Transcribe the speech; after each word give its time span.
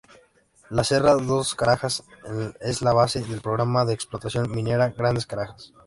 La 0.71 0.83
Serra 0.83 1.13
dos 1.13 1.53
Carajás 1.53 2.03
es 2.59 2.81
la 2.81 2.91
base 2.91 3.21
del 3.21 3.39
programa 3.41 3.85
de 3.85 3.93
explotación 3.93 4.49
minera 4.49 4.89
Grande 4.89 5.23
Carajás. 5.27 5.73